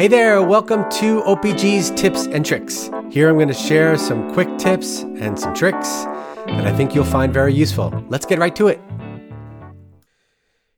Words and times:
Hey 0.00 0.08
there, 0.08 0.42
welcome 0.42 0.88
to 0.92 1.20
OPG's 1.24 1.90
Tips 1.90 2.24
and 2.24 2.42
Tricks. 2.42 2.88
Here 3.10 3.28
I'm 3.28 3.34
going 3.34 3.48
to 3.48 3.52
share 3.52 3.98
some 3.98 4.32
quick 4.32 4.48
tips 4.56 5.02
and 5.02 5.38
some 5.38 5.54
tricks 5.54 6.04
that 6.46 6.66
I 6.66 6.74
think 6.74 6.94
you'll 6.94 7.04
find 7.04 7.34
very 7.34 7.52
useful. 7.52 7.92
Let's 8.08 8.24
get 8.24 8.38
right 8.38 8.56
to 8.56 8.68
it. 8.68 8.80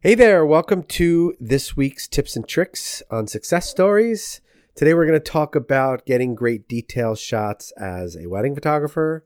Hey 0.00 0.16
there, 0.16 0.44
welcome 0.44 0.82
to 0.98 1.36
this 1.38 1.76
week's 1.76 2.08
Tips 2.08 2.34
and 2.34 2.48
Tricks 2.48 3.00
on 3.12 3.28
Success 3.28 3.68
Stories. 3.70 4.40
Today 4.74 4.92
we're 4.92 5.06
going 5.06 5.20
to 5.20 5.24
talk 5.24 5.54
about 5.54 6.04
getting 6.04 6.34
great 6.34 6.66
detail 6.66 7.14
shots 7.14 7.70
as 7.76 8.16
a 8.16 8.26
wedding 8.26 8.56
photographer. 8.56 9.24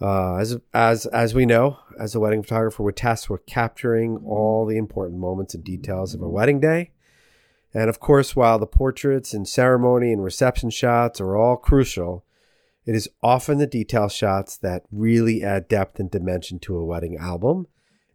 Uh, 0.00 0.34
as 0.38 0.58
as 0.74 1.06
as 1.06 1.32
we 1.32 1.46
know, 1.46 1.78
as 1.96 2.16
a 2.16 2.18
wedding 2.18 2.42
photographer, 2.42 2.82
we're 2.82 2.90
tasked 2.90 3.30
with 3.30 3.46
capturing 3.46 4.16
all 4.26 4.66
the 4.66 4.76
important 4.76 5.20
moments 5.20 5.54
and 5.54 5.62
details 5.62 6.12
of 6.12 6.22
a 6.22 6.28
wedding 6.28 6.58
day. 6.58 6.90
And 7.74 7.88
of 7.88 8.00
course, 8.00 8.36
while 8.36 8.58
the 8.58 8.66
portraits 8.66 9.32
and 9.32 9.48
ceremony 9.48 10.12
and 10.12 10.22
reception 10.22 10.70
shots 10.70 11.20
are 11.20 11.36
all 11.36 11.56
crucial, 11.56 12.24
it 12.84 12.94
is 12.94 13.08
often 13.22 13.58
the 13.58 13.66
detail 13.66 14.08
shots 14.08 14.56
that 14.58 14.84
really 14.90 15.42
add 15.42 15.68
depth 15.68 16.00
and 16.00 16.10
dimension 16.10 16.58
to 16.60 16.76
a 16.76 16.84
wedding 16.84 17.16
album 17.16 17.66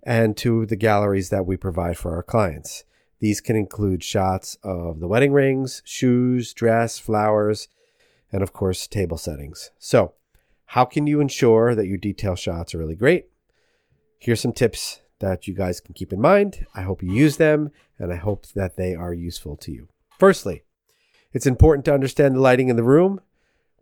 and 0.03 0.37
to 0.37 0.65
the 0.65 0.75
galleries 0.75 1.29
that 1.29 1.45
we 1.45 1.57
provide 1.57 1.97
for 1.97 2.13
our 2.15 2.23
clients. 2.23 2.83
These 3.19 3.41
can 3.41 3.55
include 3.55 4.03
shots 4.03 4.57
of 4.63 4.99
the 4.99 5.07
wedding 5.07 5.33
rings, 5.33 5.81
shoes, 5.85 6.53
dress, 6.53 6.99
flowers, 6.99 7.67
and 8.31 8.43
of 8.43 8.53
course, 8.53 8.87
table 8.87 9.17
settings. 9.17 9.71
So, 9.79 10.13
how 10.71 10.85
can 10.85 11.07
you 11.07 11.19
ensure 11.19 11.73
that 11.73 11.87
your 11.87 11.97
detail 11.97 12.35
shots 12.35 12.75
are 12.75 12.77
really 12.77 12.95
great? 12.95 13.29
Here's 14.19 14.41
some 14.41 14.51
tips 14.51 15.01
that 15.19 15.47
you 15.47 15.53
guys 15.53 15.79
can 15.79 15.93
keep 15.93 16.13
in 16.13 16.21
mind. 16.21 16.65
I 16.75 16.81
hope 16.81 17.01
you 17.01 17.11
use 17.11 17.37
them 17.37 17.71
and 17.99 18.11
I 18.11 18.17
hope 18.17 18.47
that 18.47 18.75
they 18.75 18.95
are 18.95 19.13
useful 19.13 19.55
to 19.57 19.71
you. 19.71 19.87
Firstly, 20.17 20.63
it's 21.33 21.45
important 21.45 21.85
to 21.85 21.93
understand 21.93 22.35
the 22.35 22.41
lighting 22.41 22.69
in 22.69 22.75
the 22.75 22.83
room 22.83 23.21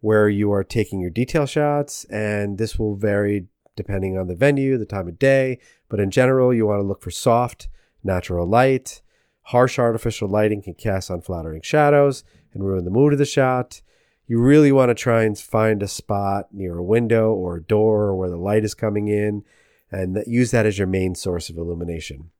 where 0.01 0.29
you 0.29 0.51
are 0.51 0.63
taking 0.63 0.99
your 0.99 1.09
detail 1.09 1.45
shots, 1.45 2.03
and 2.05 2.57
this 2.57 2.77
will 2.77 2.95
vary 2.95 3.47
depending 3.75 4.17
on 4.17 4.27
the 4.27 4.35
venue, 4.35 4.77
the 4.77 4.85
time 4.85 5.07
of 5.07 5.17
day, 5.17 5.59
but 5.89 5.99
in 5.99 6.11
general, 6.11 6.53
you 6.53 6.67
want 6.67 6.79
to 6.79 6.87
look 6.87 7.01
for 7.01 7.11
soft, 7.11 7.67
natural 8.03 8.47
light. 8.47 9.01
Harsh 9.49 9.77
artificial 9.79 10.27
lighting 10.27 10.61
can 10.61 10.73
cast 10.73 11.09
unflattering 11.09 11.61
shadows 11.61 12.23
and 12.53 12.63
ruin 12.63 12.85
the 12.85 12.91
mood 12.91 13.13
of 13.13 13.19
the 13.19 13.25
shot. 13.25 13.81
You 14.27 14.39
really 14.39 14.71
want 14.71 14.89
to 14.89 14.95
try 14.95 15.23
and 15.23 15.37
find 15.37 15.83
a 15.83 15.87
spot 15.87 16.47
near 16.51 16.77
a 16.77 16.83
window 16.83 17.31
or 17.33 17.57
a 17.57 17.63
door 17.63 18.15
where 18.15 18.29
the 18.29 18.37
light 18.37 18.63
is 18.63 18.73
coming 18.73 19.07
in 19.07 19.43
and 19.95 20.23
use 20.27 20.51
that 20.51 20.65
as 20.65 20.77
your 20.77 20.87
main 20.87 21.15
source 21.15 21.49
of 21.49 21.57
illumination. 21.57 22.31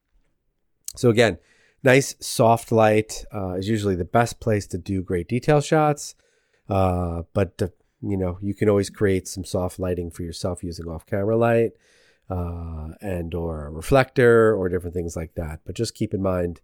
So 0.95 1.09
again, 1.09 1.38
nice 1.84 2.16
soft 2.20 2.72
light 2.72 3.25
uh, 3.34 3.53
is 3.53 3.70
usually 3.70 3.95
the 3.95 4.06
best 4.06 4.39
place 4.39 4.67
to 4.67 4.78
do 4.78 5.02
great 5.02 5.28
detail 5.28 5.62
shots. 5.62 6.16
Uh, 6.67 7.23
but 7.34 7.62
uh, 7.62 7.67
you 8.02 8.17
know 8.17 8.38
you 8.42 8.53
can 8.53 8.70
always 8.70 8.89
create 8.89 9.28
some 9.28 9.45
soft 9.45 9.80
lighting 9.80 10.12
for 10.12 10.23
yourself 10.23 10.64
using 10.64 10.88
off-camera 10.88 11.38
light 11.38 11.72
uh, 12.30 12.89
and 13.02 13.34
or 13.34 13.67
a 13.67 13.69
reflector 13.69 14.56
or 14.56 14.67
different 14.67 14.95
things 14.95 15.16
like 15.16 15.36
that. 15.36 15.59
But 15.66 15.75
just 15.75 15.95
keep 15.95 16.14
in 16.14 16.22
mind 16.22 16.59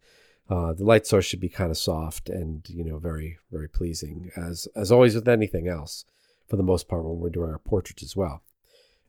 uh, 0.50 0.74
the 0.74 0.84
light 0.84 1.06
source 1.08 1.26
should 1.26 1.40
be 1.40 1.50
kind 1.50 1.72
of 1.72 1.78
soft 1.78 2.30
and 2.30 2.68
you 2.70 2.84
know 2.84 2.98
very 2.98 3.38
very 3.52 3.70
pleasing 3.70 4.32
as 4.36 4.68
as 4.76 4.92
always 4.92 5.16
with 5.16 5.28
anything 5.28 5.68
else 5.68 6.04
for 6.48 6.58
the 6.58 6.64
most 6.64 6.90
part 6.90 7.06
when 7.06 7.20
we're 7.20 7.30
doing 7.30 7.52
our 7.52 7.60
portraits 7.60 8.04
as 8.04 8.16
well. 8.16 8.42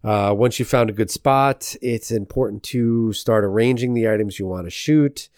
Uh, 0.05 0.35
once 0.37 0.59
you 0.59 0.65
found 0.65 0.91
a 0.91 0.93
good 0.93 1.11
spot, 1.11 1.77
it's 1.81 2.11
important 2.11 2.63
to 2.63 3.13
start 3.13 3.45
arranging 3.45 3.95
the 3.95 4.09
items 4.09 4.39
you 4.39 4.47
want 4.47 4.67
to 4.67 4.71
shoot. 4.71 5.29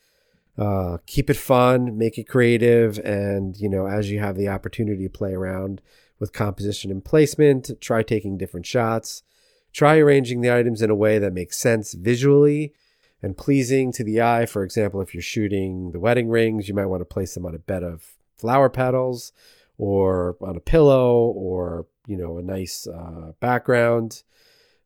Uh, 0.57 0.99
keep 1.07 1.29
it 1.29 1.37
fun, 1.37 1.99
make 1.99 2.17
it 2.17 2.29
creative, 2.29 2.99
and 3.01 3.57
you 3.57 3.69
know, 3.69 3.87
as 3.87 4.11
you 4.11 4.21
have 4.21 4.37
the 4.37 4.49
opportunity 4.49 5.03
to 5.03 5.11
play 5.11 5.35
around 5.35 5.83
with 6.19 6.33
composition 6.33 6.91
and 6.91 7.05
placement, 7.05 7.71
try 7.81 8.03
taking 8.03 8.39
different 8.39 8.65
shots. 8.65 9.23
Try 9.73 9.99
arranging 9.99 10.41
the 10.41 10.57
items 10.57 10.81
in 10.81 10.89
a 10.89 10.95
way 10.95 11.19
that 11.19 11.33
makes 11.33 11.59
sense 11.59 11.95
visually 11.95 12.73
and 13.21 13.37
pleasing 13.37 13.91
to 13.93 14.05
the 14.05 14.21
eye. 14.21 14.47
For 14.47 14.63
example, 14.63 15.01
if 15.01 15.13
you're 15.13 15.23
shooting 15.23 15.91
the 15.91 15.99
wedding 15.99 16.29
rings, 16.29 16.69
you 16.69 16.75
might 16.75 16.87
want 16.87 17.01
to 17.01 17.07
place 17.07 17.35
them 17.35 17.45
on 17.45 17.57
a 17.57 17.59
bed 17.59 17.83
of 17.83 18.15
flower 18.39 18.71
petals 18.71 19.33
or 19.77 20.37
on 20.41 20.57
a 20.57 20.61
pillow 20.61 21.17
or, 21.17 21.87
you 22.07 22.17
know, 22.17 22.39
a 22.39 22.43
nice 22.43 22.87
uh, 22.87 23.33
background 23.41 24.23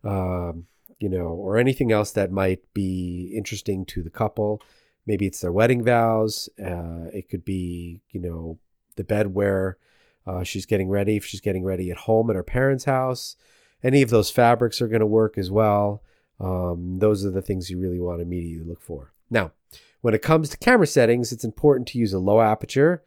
um, 0.04 0.66
you 0.98 1.08
know, 1.08 1.26
or 1.26 1.58
anything 1.58 1.92
else 1.92 2.12
that 2.12 2.32
might 2.32 2.60
be 2.74 3.32
interesting 3.36 3.84
to 3.86 4.02
the 4.02 4.10
couple. 4.10 4.60
Maybe 5.06 5.26
it's 5.26 5.40
their 5.40 5.52
wedding 5.52 5.82
vows. 5.82 6.48
Uh, 6.60 7.06
it 7.12 7.28
could 7.28 7.44
be, 7.44 8.02
you 8.10 8.20
know, 8.20 8.58
the 8.96 9.04
bed 9.04 9.34
where 9.34 9.78
uh, 10.26 10.42
she's 10.42 10.66
getting 10.66 10.88
ready, 10.88 11.16
if 11.16 11.24
she's 11.24 11.40
getting 11.40 11.64
ready 11.64 11.90
at 11.90 11.96
home 11.98 12.28
at 12.28 12.36
her 12.36 12.42
parents' 12.42 12.84
house. 12.84 13.36
Any 13.82 14.02
of 14.02 14.10
those 14.10 14.30
fabrics 14.30 14.82
are 14.82 14.88
going 14.88 15.00
to 15.00 15.06
work 15.06 15.38
as 15.38 15.50
well. 15.50 16.02
Um, 16.40 16.98
those 16.98 17.24
are 17.24 17.30
the 17.30 17.42
things 17.42 17.70
you 17.70 17.78
really 17.78 18.00
want 18.00 18.18
to 18.18 18.22
immediately 18.22 18.68
look 18.68 18.82
for. 18.82 19.12
Now, 19.30 19.52
when 20.00 20.14
it 20.14 20.22
comes 20.22 20.50
to 20.50 20.58
camera 20.58 20.86
settings, 20.86 21.32
it's 21.32 21.44
important 21.44 21.88
to 21.88 21.98
use 21.98 22.12
a 22.12 22.18
low 22.18 22.40
aperture, 22.40 23.02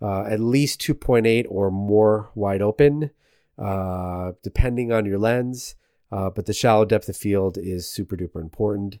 uh, 0.00 0.24
at 0.24 0.40
least 0.40 0.80
2.8 0.80 1.46
or 1.48 1.70
more 1.70 2.30
wide 2.34 2.62
open, 2.62 3.10
uh, 3.58 4.32
depending 4.42 4.92
on 4.92 5.04
your 5.04 5.18
lens. 5.18 5.74
Uh, 6.14 6.30
but 6.30 6.46
the 6.46 6.52
shallow 6.52 6.84
depth 6.84 7.08
of 7.08 7.16
field 7.16 7.58
is 7.58 7.88
super 7.88 8.16
duper 8.16 8.40
important. 8.40 9.00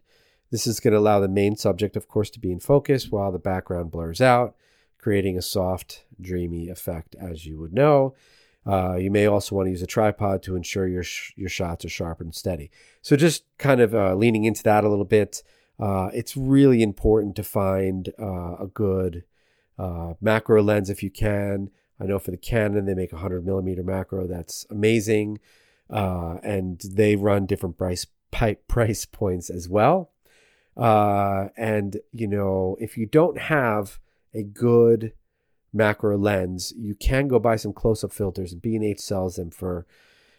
This 0.50 0.66
is 0.66 0.80
going 0.80 0.94
to 0.94 0.98
allow 0.98 1.20
the 1.20 1.28
main 1.28 1.54
subject, 1.54 1.96
of 1.96 2.08
course, 2.08 2.28
to 2.30 2.40
be 2.40 2.50
in 2.50 2.58
focus 2.58 3.08
while 3.08 3.30
the 3.30 3.38
background 3.38 3.92
blurs 3.92 4.20
out, 4.20 4.56
creating 4.98 5.38
a 5.38 5.42
soft, 5.42 6.06
dreamy 6.20 6.68
effect, 6.68 7.14
as 7.14 7.46
you 7.46 7.56
would 7.60 7.72
know. 7.72 8.16
Uh, 8.66 8.96
you 8.96 9.12
may 9.12 9.26
also 9.26 9.54
want 9.54 9.66
to 9.66 9.70
use 9.70 9.82
a 9.82 9.86
tripod 9.86 10.42
to 10.42 10.56
ensure 10.56 10.88
your 10.88 11.04
sh- 11.04 11.32
your 11.36 11.48
shots 11.48 11.84
are 11.84 11.88
sharp 11.88 12.20
and 12.20 12.34
steady. 12.34 12.68
So 13.00 13.14
just 13.14 13.44
kind 13.58 13.80
of 13.80 13.94
uh, 13.94 14.16
leaning 14.16 14.42
into 14.44 14.64
that 14.64 14.82
a 14.82 14.88
little 14.88 15.04
bit. 15.04 15.44
Uh, 15.78 16.10
it's 16.12 16.36
really 16.36 16.82
important 16.82 17.36
to 17.36 17.44
find 17.44 18.08
uh, 18.18 18.56
a 18.58 18.66
good 18.66 19.22
uh, 19.78 20.14
macro 20.20 20.64
lens 20.64 20.90
if 20.90 21.00
you 21.00 21.10
can. 21.10 21.70
I 22.00 22.06
know 22.06 22.18
for 22.18 22.32
the 22.32 22.36
Canon 22.36 22.86
they 22.86 22.94
make 22.94 23.12
a 23.12 23.16
100 23.16 23.46
millimeter 23.46 23.84
macro. 23.84 24.26
That's 24.26 24.66
amazing 24.68 25.38
uh, 25.90 26.38
and 26.42 26.80
they 26.80 27.16
run 27.16 27.46
different 27.46 27.78
price 27.78 28.06
price 28.68 29.06
points 29.06 29.50
as 29.50 29.68
well. 29.68 30.10
Uh, 30.76 31.48
and 31.56 31.98
you 32.12 32.26
know, 32.26 32.76
if 32.80 32.98
you 32.98 33.06
don't 33.06 33.38
have 33.38 33.98
a 34.32 34.42
good 34.42 35.12
macro 35.72 36.16
lens, 36.16 36.72
you 36.76 36.94
can 36.94 37.28
go 37.28 37.38
buy 37.38 37.56
some 37.56 37.72
close-up 37.72 38.12
filters. 38.12 38.52
And 38.52 38.62
B&H 38.62 39.00
sells 39.00 39.36
them 39.36 39.50
for 39.50 39.86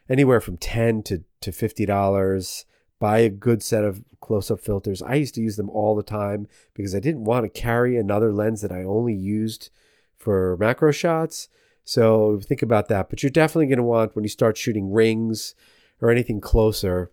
anywhere 0.09 0.41
from 0.41 0.57
ten 0.57 1.03
to 1.03 1.23
to 1.41 1.51
fifty 1.51 1.85
dollars. 1.85 2.65
Buy 2.99 3.19
a 3.19 3.29
good 3.29 3.61
set 3.61 3.83
of 3.83 4.03
close-up 4.21 4.59
filters. 4.59 5.01
I 5.01 5.15
used 5.15 5.35
to 5.35 5.41
use 5.41 5.57
them 5.57 5.69
all 5.69 5.95
the 5.95 6.03
time 6.03 6.47
because 6.73 6.95
I 6.95 6.99
didn't 6.99 7.25
want 7.25 7.43
to 7.43 7.61
carry 7.61 7.97
another 7.97 8.31
lens 8.31 8.61
that 8.61 8.71
I 8.71 8.83
only 8.83 9.13
used 9.13 9.69
for 10.17 10.57
macro 10.57 10.91
shots. 10.91 11.49
So 11.85 12.41
think 12.43 12.61
about 12.61 12.89
that. 12.89 13.09
But 13.09 13.23
you're 13.23 13.29
definitely 13.29 13.67
going 13.67 13.77
to 13.77 13.83
want, 13.83 14.15
when 14.15 14.25
you 14.25 14.29
start 14.29 14.57
shooting 14.57 14.91
rings 14.91 15.55
or 16.01 16.09
anything 16.09 16.41
closer, 16.41 17.11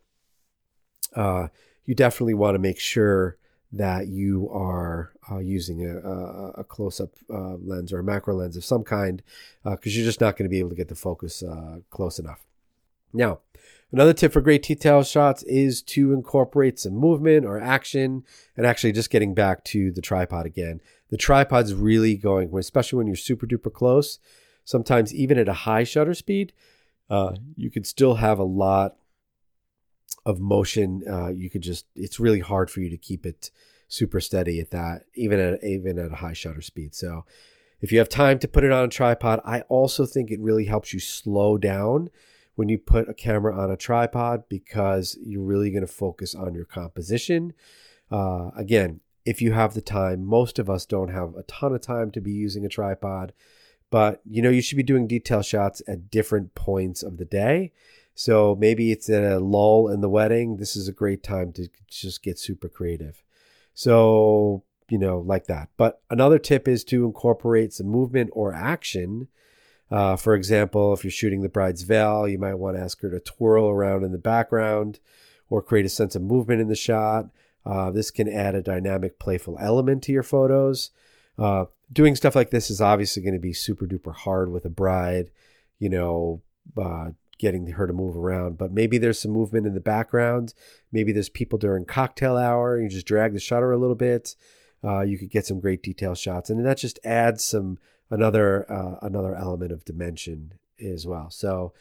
uh, 1.14 1.48
you 1.84 1.94
definitely 1.94 2.34
want 2.34 2.54
to 2.54 2.58
make 2.58 2.80
sure 2.80 3.36
that 3.70 4.08
you 4.08 4.50
are 4.50 5.12
uh, 5.30 5.38
using 5.38 5.86
a, 5.86 5.98
a, 5.98 6.50
a 6.58 6.64
close-up 6.64 7.10
uh, 7.32 7.54
lens 7.56 7.92
or 7.92 8.00
a 8.00 8.04
macro 8.04 8.34
lens 8.34 8.56
of 8.56 8.64
some 8.64 8.82
kind 8.82 9.22
because 9.64 9.94
uh, 9.94 9.96
you're 9.96 10.04
just 10.04 10.20
not 10.20 10.36
going 10.36 10.44
to 10.44 10.50
be 10.50 10.58
able 10.58 10.68
to 10.68 10.76
get 10.76 10.88
the 10.88 10.94
focus 10.94 11.42
uh, 11.42 11.78
close 11.90 12.18
enough. 12.18 12.44
Now, 13.14 13.40
another 13.90 14.12
tip 14.12 14.32
for 14.32 14.40
great 14.40 14.62
detail 14.62 15.02
shots 15.02 15.42
is 15.44 15.82
to 15.82 16.12
incorporate 16.12 16.78
some 16.78 16.94
movement 16.94 17.44
or 17.44 17.58
action 17.60 18.24
and 18.56 18.66
actually 18.66 18.92
just 18.92 19.10
getting 19.10 19.34
back 19.34 19.64
to 19.64 19.90
the 19.90 20.02
tripod 20.02 20.46
again. 20.46 20.80
The 21.10 21.16
tripod's 21.18 21.74
really 21.74 22.16
going, 22.16 22.54
especially 22.54 22.98
when 22.98 23.06
you're 23.06 23.16
super 23.16 23.46
duper 23.46 23.72
close, 23.72 24.18
sometimes 24.64 25.14
even 25.14 25.38
at 25.38 25.48
a 25.48 25.52
high 25.52 25.84
shutter 25.84 26.14
speed, 26.14 26.52
uh, 27.10 27.34
you 27.56 27.70
could 27.70 27.86
still 27.86 28.16
have 28.16 28.38
a 28.38 28.44
lot 28.44 28.96
of 30.24 30.40
motion. 30.40 31.02
Uh, 31.08 31.28
you 31.28 31.50
could 31.50 31.62
just, 31.62 31.86
it's 31.94 32.20
really 32.20 32.40
hard 32.40 32.70
for 32.70 32.80
you 32.80 32.90
to 32.90 32.96
keep 32.96 33.26
it 33.26 33.50
super 33.88 34.20
steady 34.20 34.60
at 34.60 34.70
that, 34.70 35.04
even 35.14 35.38
at, 35.38 35.62
even 35.62 35.98
at 35.98 36.12
a 36.12 36.16
high 36.16 36.32
shutter 36.32 36.62
speed. 36.62 36.94
So 36.94 37.24
if 37.80 37.92
you 37.92 37.98
have 37.98 38.08
time 38.08 38.38
to 38.38 38.48
put 38.48 38.64
it 38.64 38.72
on 38.72 38.84
a 38.84 38.88
tripod, 38.88 39.40
I 39.44 39.62
also 39.62 40.06
think 40.06 40.30
it 40.30 40.40
really 40.40 40.66
helps 40.66 40.94
you 40.94 41.00
slow 41.00 41.58
down 41.58 42.10
when 42.54 42.68
you 42.68 42.78
put 42.78 43.08
a 43.08 43.14
camera 43.14 43.58
on 43.58 43.70
a 43.70 43.76
tripod 43.76 44.44
because 44.48 45.18
you're 45.22 45.42
really 45.42 45.70
going 45.70 45.86
to 45.86 45.92
focus 45.92 46.34
on 46.34 46.54
your 46.54 46.64
composition. 46.64 47.52
Uh, 48.10 48.50
again, 48.56 49.00
if 49.24 49.40
you 49.40 49.52
have 49.52 49.74
the 49.74 49.80
time, 49.80 50.24
most 50.24 50.58
of 50.58 50.70
us 50.70 50.86
don't 50.86 51.08
have 51.08 51.34
a 51.34 51.42
ton 51.44 51.74
of 51.74 51.80
time 51.80 52.10
to 52.12 52.20
be 52.20 52.32
using 52.32 52.64
a 52.64 52.68
tripod 52.68 53.32
but 53.92 54.20
you 54.28 54.42
know 54.42 54.50
you 54.50 54.60
should 54.60 54.76
be 54.76 54.82
doing 54.82 55.06
detail 55.06 55.42
shots 55.42 55.80
at 55.86 56.10
different 56.10 56.56
points 56.56 57.04
of 57.04 57.18
the 57.18 57.24
day 57.24 57.70
so 58.14 58.56
maybe 58.58 58.90
it's 58.90 59.08
a 59.08 59.38
lull 59.38 59.86
in 59.86 60.00
the 60.00 60.08
wedding 60.08 60.56
this 60.56 60.74
is 60.74 60.88
a 60.88 60.92
great 60.92 61.22
time 61.22 61.52
to 61.52 61.68
just 61.86 62.24
get 62.24 62.36
super 62.36 62.68
creative 62.68 63.22
so 63.72 64.64
you 64.92 64.98
know, 64.98 65.20
like 65.20 65.46
that. 65.46 65.70
But 65.78 66.02
another 66.10 66.38
tip 66.38 66.68
is 66.68 66.84
to 66.84 67.06
incorporate 67.06 67.72
some 67.72 67.86
movement 67.86 68.28
or 68.34 68.52
action. 68.52 69.28
Uh, 69.90 70.16
for 70.16 70.34
example, 70.34 70.92
if 70.92 71.02
you're 71.02 71.10
shooting 71.10 71.40
the 71.40 71.48
bride's 71.48 71.80
veil, 71.80 72.28
you 72.28 72.38
might 72.38 72.56
want 72.56 72.76
to 72.76 72.82
ask 72.82 73.00
her 73.00 73.08
to 73.08 73.18
twirl 73.18 73.70
around 73.70 74.04
in 74.04 74.12
the 74.12 74.18
background 74.18 75.00
or 75.48 75.62
create 75.62 75.86
a 75.86 75.88
sense 75.88 76.14
of 76.14 76.20
movement 76.20 76.60
in 76.60 76.68
the 76.68 76.76
shot. 76.76 77.30
Uh, 77.64 77.90
this 77.90 78.10
can 78.10 78.28
add 78.28 78.54
a 78.54 78.60
dynamic, 78.60 79.18
playful 79.18 79.56
element 79.58 80.02
to 80.02 80.12
your 80.12 80.22
photos. 80.22 80.90
Uh, 81.38 81.66
doing 81.92 82.14
stuff 82.14 82.34
like 82.34 82.50
this 82.50 82.70
is 82.70 82.80
obviously 82.80 83.22
going 83.22 83.34
to 83.34 83.40
be 83.40 83.52
super 83.52 83.86
duper 83.86 84.14
hard 84.14 84.50
with 84.50 84.64
a 84.64 84.70
bride, 84.70 85.30
you 85.78 85.88
know, 85.88 86.42
uh, 86.80 87.10
getting 87.38 87.66
her 87.66 87.86
to 87.86 87.92
move 87.92 88.16
around. 88.16 88.58
But 88.58 88.72
maybe 88.72 88.98
there's 88.98 89.18
some 89.18 89.32
movement 89.32 89.66
in 89.66 89.74
the 89.74 89.80
background. 89.80 90.54
Maybe 90.90 91.12
there's 91.12 91.28
people 91.28 91.58
during 91.58 91.84
cocktail 91.84 92.36
hour. 92.36 92.80
You 92.80 92.88
just 92.88 93.06
drag 93.06 93.32
the 93.32 93.40
shutter 93.40 93.72
a 93.72 93.78
little 93.78 93.96
bit. 93.96 94.36
Uh, 94.84 95.00
you 95.00 95.18
could 95.18 95.30
get 95.30 95.46
some 95.46 95.60
great 95.60 95.82
detail 95.82 96.14
shots, 96.14 96.50
and 96.50 96.64
that 96.64 96.78
just 96.78 96.98
adds 97.04 97.44
some 97.44 97.78
another 98.10 98.70
uh, 98.70 98.96
another 99.02 99.34
element 99.34 99.72
of 99.72 99.84
dimension 99.84 100.54
as 100.80 101.06
well. 101.06 101.30
So 101.30 101.72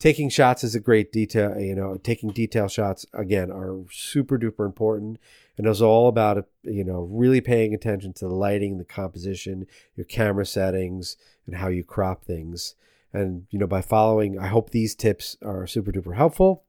taking 0.00 0.30
shots 0.30 0.64
is 0.64 0.74
a 0.74 0.80
great 0.80 1.12
detail. 1.12 1.56
You 1.60 1.76
know, 1.76 1.96
taking 1.96 2.30
detail 2.30 2.66
shots 2.66 3.06
again 3.12 3.52
are 3.52 3.84
super 3.92 4.36
duper 4.38 4.66
important, 4.66 5.18
and 5.56 5.66
it's 5.66 5.80
all 5.80 6.08
about 6.08 6.44
you 6.62 6.82
know 6.82 7.02
really 7.02 7.40
paying 7.40 7.72
attention 7.72 8.12
to 8.14 8.26
the 8.26 8.34
lighting, 8.34 8.78
the 8.78 8.84
composition, 8.84 9.66
your 9.94 10.06
camera 10.06 10.46
settings, 10.46 11.16
and 11.46 11.56
how 11.56 11.68
you 11.68 11.84
crop 11.84 12.24
things. 12.24 12.74
And 13.12 13.46
you 13.50 13.58
know, 13.58 13.68
by 13.68 13.82
following, 13.82 14.38
I 14.38 14.48
hope 14.48 14.70
these 14.70 14.96
tips 14.96 15.36
are 15.42 15.66
super 15.68 15.92
duper 15.92 16.16
helpful, 16.16 16.64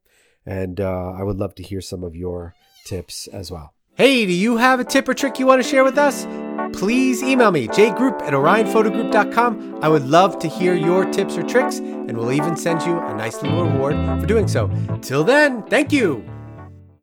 and 0.45 0.79
uh, 0.79 1.11
I 1.11 1.23
would 1.23 1.37
love 1.37 1.55
to 1.55 1.63
hear 1.63 1.81
some 1.81 2.03
of 2.03 2.15
your 2.15 2.53
tips 2.85 3.27
as 3.27 3.49
well. 3.49 3.73
Hey, 3.95 4.25
do 4.25 4.33
you 4.33 4.57
have 4.57 4.79
a 4.79 4.83
tip 4.83 5.07
or 5.07 5.13
trick 5.13 5.39
you 5.39 5.45
want 5.45 5.61
to 5.63 5.67
share 5.67 5.83
with 5.83 5.97
us? 5.97 6.25
Please 6.73 7.21
email 7.23 7.51
me, 7.51 7.67
jgroupp 7.67 8.21
at 8.21 8.33
orionphotogroup.com. 8.33 9.79
I 9.81 9.87
would 9.87 10.07
love 10.07 10.39
to 10.39 10.47
hear 10.47 10.73
your 10.73 11.05
tips 11.05 11.37
or 11.37 11.43
tricks, 11.43 11.77
and 11.77 12.17
we'll 12.17 12.31
even 12.31 12.55
send 12.55 12.81
you 12.83 12.99
a 12.99 13.13
nice 13.15 13.41
little 13.41 13.65
reward 13.65 13.95
for 14.19 14.25
doing 14.25 14.47
so. 14.47 14.69
Till 15.01 15.23
then, 15.23 15.63
thank 15.63 15.91
you. 15.91 16.23